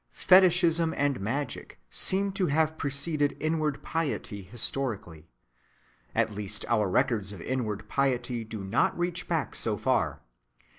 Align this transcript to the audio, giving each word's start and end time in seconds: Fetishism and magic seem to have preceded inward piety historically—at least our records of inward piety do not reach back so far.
Fetishism 0.13 0.95
and 0.97 1.19
magic 1.19 1.77
seem 1.91 2.31
to 2.31 2.47
have 2.47 2.75
preceded 2.75 3.37
inward 3.39 3.83
piety 3.83 4.41
historically—at 4.41 5.23
least 6.31 6.65
our 6.67 6.89
records 6.89 7.31
of 7.31 7.39
inward 7.39 7.87
piety 7.87 8.43
do 8.43 8.63
not 8.63 8.97
reach 8.97 9.27
back 9.27 9.53
so 9.53 9.77
far. 9.77 10.23